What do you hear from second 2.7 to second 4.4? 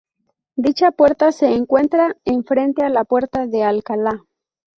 a la Puerta de Alcalá.